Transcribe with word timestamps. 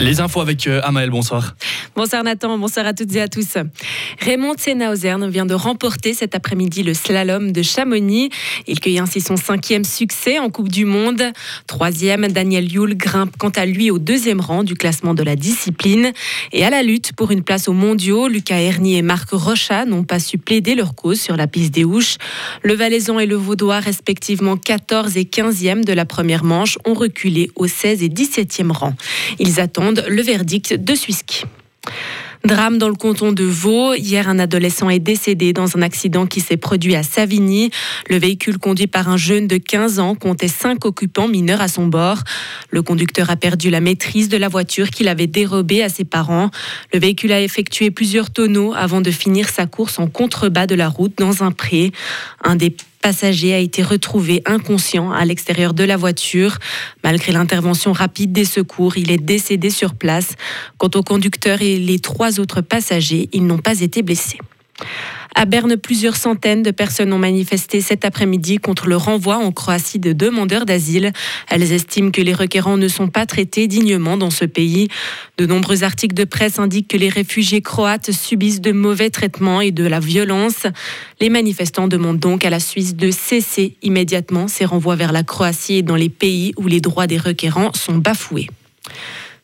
Les 0.00 0.20
infos 0.20 0.40
avec 0.40 0.66
euh, 0.66 0.80
Amael, 0.82 1.10
bonsoir. 1.10 1.54
Bonsoir 1.96 2.22
Nathan, 2.22 2.56
bonsoir 2.56 2.86
à 2.86 2.94
toutes 2.94 3.14
et 3.16 3.20
à 3.20 3.26
tous. 3.26 3.58
Raymond 4.20 4.54
Tsenauzerne 4.54 5.28
vient 5.28 5.44
de 5.44 5.54
remporter 5.54 6.14
cet 6.14 6.36
après-midi 6.36 6.84
le 6.84 6.94
slalom 6.94 7.50
de 7.50 7.62
Chamonix. 7.62 8.30
Il 8.68 8.78
cueille 8.78 9.00
ainsi 9.00 9.20
son 9.20 9.36
cinquième 9.36 9.84
succès 9.84 10.38
en 10.38 10.50
Coupe 10.50 10.68
du 10.68 10.84
Monde. 10.84 11.22
Troisième, 11.66 12.28
Daniel 12.28 12.72
Yule 12.72 12.96
grimpe 12.96 13.36
quant 13.36 13.50
à 13.50 13.66
lui 13.66 13.90
au 13.90 13.98
deuxième 13.98 14.40
rang 14.40 14.62
du 14.62 14.76
classement 14.76 15.14
de 15.14 15.24
la 15.24 15.34
discipline. 15.34 16.12
Et 16.52 16.64
à 16.64 16.70
la 16.70 16.84
lutte 16.84 17.12
pour 17.14 17.32
une 17.32 17.42
place 17.42 17.66
aux 17.66 17.72
mondiaux, 17.72 18.28
Lucas 18.28 18.60
Herny 18.60 18.96
et 18.96 19.02
Marc 19.02 19.30
Rochat 19.32 19.84
n'ont 19.84 20.04
pas 20.04 20.20
su 20.20 20.38
plaider 20.38 20.76
leur 20.76 20.94
cause 20.94 21.20
sur 21.20 21.36
la 21.36 21.48
piste 21.48 21.74
des 21.74 21.84
Houches. 21.84 22.18
Le 22.62 22.74
Valaisan 22.74 23.18
et 23.18 23.26
le 23.26 23.36
Vaudois, 23.36 23.80
respectivement 23.80 24.56
14 24.56 25.16
et 25.16 25.24
15e 25.24 25.84
de 25.84 25.92
la 25.92 26.04
première 26.04 26.44
manche, 26.44 26.78
ont 26.86 26.94
reculé 26.94 27.50
au 27.56 27.66
16 27.66 28.04
et 28.04 28.08
17e 28.08 28.70
rang. 28.70 28.94
Ils 29.40 29.58
attendent 29.58 30.04
le 30.08 30.22
verdict 30.22 30.72
de 30.72 30.94
Suisky. 30.94 31.44
Drame 32.44 32.78
dans 32.78 32.88
le 32.88 32.94
canton 32.94 33.32
de 33.32 33.44
Vaud. 33.44 33.94
Hier, 33.94 34.26
un 34.26 34.38
adolescent 34.38 34.88
est 34.88 34.98
décédé 34.98 35.52
dans 35.52 35.76
un 35.76 35.82
accident 35.82 36.26
qui 36.26 36.40
s'est 36.40 36.56
produit 36.56 36.94
à 36.94 37.02
Savigny. 37.02 37.70
Le 38.08 38.18
véhicule 38.18 38.58
conduit 38.58 38.86
par 38.86 39.10
un 39.10 39.18
jeune 39.18 39.46
de 39.46 39.58
15 39.58 39.98
ans 39.98 40.14
comptait 40.14 40.48
cinq 40.48 40.86
occupants 40.86 41.28
mineurs 41.28 41.60
à 41.60 41.68
son 41.68 41.86
bord. 41.86 42.18
Le 42.70 42.80
conducteur 42.82 43.28
a 43.28 43.36
perdu 43.36 43.68
la 43.68 43.80
maîtrise 43.80 44.30
de 44.30 44.38
la 44.38 44.48
voiture 44.48 44.88
qu'il 44.88 45.08
avait 45.08 45.26
dérobée 45.26 45.82
à 45.82 45.90
ses 45.90 46.04
parents. 46.04 46.50
Le 46.94 46.98
véhicule 46.98 47.32
a 47.32 47.42
effectué 47.42 47.90
plusieurs 47.90 48.30
tonneaux 48.30 48.72
avant 48.74 49.02
de 49.02 49.10
finir 49.10 49.50
sa 49.50 49.66
course 49.66 49.98
en 49.98 50.06
contrebas 50.06 50.66
de 50.66 50.74
la 50.74 50.88
route 50.88 51.12
dans 51.18 51.42
un 51.42 51.50
pré. 51.50 51.92
Un 52.42 52.56
des 52.56 52.74
passager 53.00 53.54
a 53.54 53.58
été 53.58 53.82
retrouvé 53.82 54.42
inconscient 54.46 55.10
à 55.10 55.24
l'extérieur 55.24 55.74
de 55.74 55.84
la 55.84 55.96
voiture. 55.96 56.58
Malgré 57.02 57.32
l'intervention 57.32 57.92
rapide 57.92 58.32
des 58.32 58.44
secours, 58.44 58.96
il 58.96 59.10
est 59.10 59.18
décédé 59.18 59.70
sur 59.70 59.94
place. 59.94 60.34
Quant 60.78 60.90
au 60.94 61.02
conducteur 61.02 61.62
et 61.62 61.76
les 61.76 61.98
trois 61.98 62.40
autres 62.40 62.60
passagers, 62.60 63.28
ils 63.32 63.46
n'ont 63.46 63.58
pas 63.58 63.80
été 63.80 64.02
blessés. 64.02 64.38
À 65.34 65.44
Berne, 65.44 65.76
plusieurs 65.76 66.16
centaines 66.16 66.62
de 66.62 66.70
personnes 66.70 67.12
ont 67.12 67.18
manifesté 67.18 67.80
cet 67.80 68.04
après-midi 68.04 68.58
contre 68.58 68.88
le 68.88 68.96
renvoi 68.96 69.36
en 69.36 69.52
Croatie 69.52 69.98
de 69.98 70.12
demandeurs 70.12 70.66
d'asile. 70.66 71.12
Elles 71.48 71.72
estiment 71.72 72.10
que 72.10 72.20
les 72.20 72.34
requérants 72.34 72.76
ne 72.76 72.88
sont 72.88 73.08
pas 73.08 73.26
traités 73.26 73.66
dignement 73.68 74.16
dans 74.16 74.30
ce 74.30 74.44
pays. 74.44 74.88
De 75.38 75.46
nombreux 75.46 75.84
articles 75.84 76.14
de 76.14 76.24
presse 76.24 76.58
indiquent 76.58 76.88
que 76.88 76.96
les 76.96 77.08
réfugiés 77.08 77.62
croates 77.62 78.10
subissent 78.10 78.60
de 78.60 78.72
mauvais 78.72 79.10
traitements 79.10 79.60
et 79.60 79.70
de 79.70 79.86
la 79.86 80.00
violence. 80.00 80.66
Les 81.20 81.30
manifestants 81.30 81.88
demandent 81.88 82.18
donc 82.18 82.44
à 82.44 82.50
la 82.50 82.60
Suisse 82.60 82.96
de 82.96 83.10
cesser 83.10 83.76
immédiatement 83.82 84.48
ces 84.48 84.64
renvois 84.64 84.96
vers 84.96 85.12
la 85.12 85.22
Croatie 85.22 85.76
et 85.76 85.82
dans 85.82 85.96
les 85.96 86.08
pays 86.08 86.52
où 86.56 86.66
les 86.66 86.80
droits 86.80 87.06
des 87.06 87.18
requérants 87.18 87.72
sont 87.74 87.96
bafoués. 87.96 88.48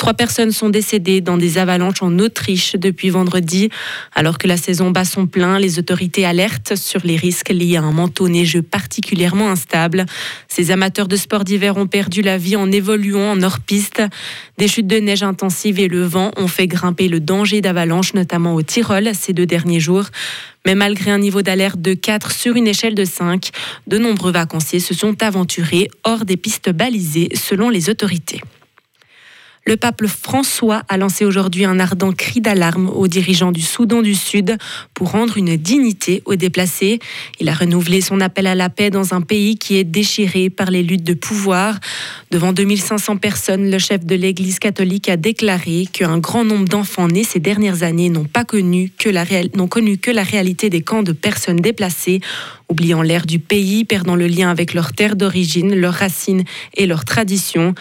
Trois 0.00 0.14
personnes 0.14 0.50
sont 0.50 0.70
décédées 0.70 1.20
dans 1.20 1.36
des 1.36 1.58
avalanches 1.58 2.02
en 2.02 2.18
Autriche 2.20 2.74
depuis 2.74 3.10
vendredi. 3.10 3.68
Alors 4.14 4.38
que 4.38 4.48
la 4.48 4.56
saison 4.56 4.90
bat 4.90 5.04
son 5.04 5.26
plein, 5.26 5.58
les 5.58 5.78
autorités 5.78 6.24
alertent 6.24 6.74
sur 6.74 7.02
les 7.04 7.16
risques 7.16 7.50
liés 7.50 7.76
à 7.76 7.82
un 7.82 7.92
manteau 7.92 8.26
neigeux 8.26 8.62
particulièrement 8.62 9.50
instable. 9.50 10.06
Ces 10.48 10.70
amateurs 10.70 11.06
de 11.06 11.16
sport 11.16 11.44
d'hiver 11.44 11.76
ont 11.76 11.86
perdu 11.86 12.22
la 12.22 12.38
vie 12.38 12.56
en 12.56 12.72
évoluant 12.72 13.32
en 13.32 13.42
hors-piste. 13.42 14.02
Des 14.56 14.68
chutes 14.68 14.86
de 14.86 14.96
neige 14.96 15.22
intensives 15.22 15.78
et 15.78 15.88
le 15.88 16.02
vent 16.02 16.30
ont 16.38 16.48
fait 16.48 16.66
grimper 16.66 17.08
le 17.08 17.20
danger 17.20 17.60
d'avalanche, 17.60 18.14
notamment 18.14 18.54
au 18.54 18.62
Tyrol, 18.62 19.10
ces 19.12 19.34
deux 19.34 19.44
derniers 19.44 19.80
jours. 19.80 20.06
Mais 20.64 20.74
malgré 20.74 21.10
un 21.10 21.18
niveau 21.18 21.42
d'alerte 21.42 21.78
de 21.78 21.92
4 21.92 22.32
sur 22.32 22.56
une 22.56 22.68
échelle 22.68 22.94
de 22.94 23.04
5, 23.04 23.50
de 23.86 23.98
nombreux 23.98 24.32
vacanciers 24.32 24.80
se 24.80 24.94
sont 24.94 25.22
aventurés 25.22 25.90
hors 26.04 26.24
des 26.24 26.38
pistes 26.38 26.70
balisées 26.70 27.28
selon 27.34 27.68
les 27.68 27.90
autorités. 27.90 28.40
Le 29.70 29.76
pape 29.76 30.04
François 30.08 30.82
a 30.88 30.96
lancé 30.96 31.24
aujourd'hui 31.24 31.64
un 31.64 31.78
ardent 31.78 32.10
cri 32.10 32.40
d'alarme 32.40 32.88
aux 32.88 33.06
dirigeants 33.06 33.52
du 33.52 33.60
Soudan 33.60 34.02
du 34.02 34.16
Sud 34.16 34.58
pour 34.94 35.12
rendre 35.12 35.36
une 35.36 35.56
dignité 35.56 35.99
aux 36.24 36.36
déplacés. 36.36 36.98
Il 37.40 37.48
a 37.48 37.54
renouvelé 37.54 38.00
son 38.00 38.20
appel 38.20 38.46
à 38.46 38.54
la 38.54 38.68
paix 38.68 38.90
dans 38.90 39.14
un 39.14 39.20
pays 39.20 39.56
qui 39.56 39.76
est 39.76 39.84
déchiré 39.84 40.50
par 40.50 40.70
les 40.70 40.82
luttes 40.82 41.04
de 41.04 41.14
pouvoir. 41.14 41.78
Devant 42.30 42.52
2500 42.52 43.16
personnes, 43.16 43.70
le 43.70 43.78
chef 43.78 44.04
de 44.04 44.14
l'Église 44.14 44.58
catholique 44.58 45.08
a 45.08 45.16
déclaré 45.16 45.86
qu'un 45.92 46.18
grand 46.18 46.44
nombre 46.44 46.66
d'enfants 46.68 47.08
nés 47.08 47.24
ces 47.24 47.40
dernières 47.40 47.82
années 47.82 48.08
n'ont 48.08 48.24
pas 48.24 48.44
connu 48.44 48.90
que 48.96 49.08
la, 49.08 49.24
connu 49.68 49.98
que 49.98 50.10
la 50.10 50.22
réalité 50.22 50.70
des 50.70 50.82
camps 50.82 51.02
de 51.02 51.12
personnes 51.12 51.56
déplacées, 51.56 52.20
oubliant 52.68 53.02
l'air 53.02 53.26
du 53.26 53.38
pays, 53.38 53.84
perdant 53.84 54.16
le 54.16 54.26
lien 54.26 54.50
avec 54.50 54.74
leur 54.74 54.92
terre 54.92 55.16
d'origine, 55.16 55.74
leurs 55.74 55.94
racines 55.94 56.44
et 56.76 56.86
leurs 56.86 57.04
traditions. 57.04 57.74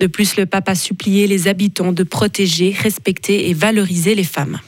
De 0.00 0.06
plus, 0.06 0.36
le 0.36 0.46
pape 0.46 0.68
a 0.68 0.74
supplié 0.74 1.26
les 1.26 1.48
habitants 1.48 1.92
de 1.92 2.02
protéger, 2.02 2.74
respecter 2.76 3.48
et 3.48 3.54
valoriser 3.54 4.14
les 4.14 4.24
femmes. 4.24 4.58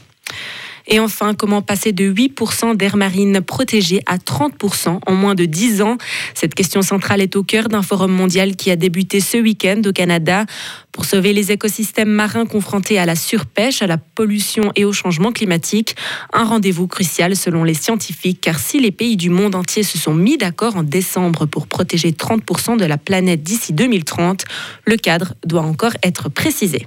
Et 0.87 1.01
enfin, 1.01 1.35
comment 1.35 1.63
passer 1.63 1.93
de 1.93 2.13
8% 2.13 2.77
d'air 2.77 2.97
marine 2.97 3.41
protégé 3.41 4.03
à 4.07 4.19
30% 4.19 4.99
en 5.07 5.13
moins 5.15 5.35
de 5.35 5.47
10 5.47 5.83
ans? 5.83 5.97
Cette 6.35 6.55
question 6.55 6.83
centrale 6.83 7.23
est 7.23 7.37
au 7.37 7.43
cœur 7.43 7.69
d'un 7.69 7.83
forum 7.83 8.13
mondial 8.13 8.55
qui 8.57 8.71
a 8.71 8.77
débuté 8.77 9.21
ce 9.21 9.39
week-end 9.39 9.81
au 9.87 9.93
Canada 9.93 10.45
pour 10.93 11.07
sauver 11.07 11.33
les 11.33 11.53
écosystèmes 11.53 12.11
marins 12.11 12.47
confrontés 12.47 12.99
à 12.99 13.07
la 13.07 13.17
surpêche, 13.17 13.83
à 13.83 13.87
la 13.87 13.97
pollution 13.99 14.71
et 14.77 14.85
au 14.85 14.93
changement 14.93 15.33
climatique. 15.33 15.97
Un 16.33 16.45
rendez-vous 16.45 16.87
crucial 16.87 17.35
selon 17.35 17.65
les 17.65 17.75
scientifiques, 17.75 18.41
car 18.43 18.59
si 18.59 18.79
les 18.79 18.93
pays 18.93 19.17
du 19.17 19.31
monde 19.31 19.55
entier 19.55 19.83
se 19.83 19.99
sont 19.99 20.15
mis 20.15 20.37
d'accord 20.37 20.77
en 20.77 20.83
décembre 20.83 21.47
pour 21.47 21.67
protéger 21.67 22.13
30% 22.13 22.77
de 22.77 22.85
la 22.85 22.99
planète 22.99 23.43
d'ici 23.43 23.73
2030, 23.73 24.45
le 24.85 24.97
cadre 24.97 25.35
doit 25.45 25.63
encore 25.63 25.95
être 26.03 26.29
précisé. 26.29 26.87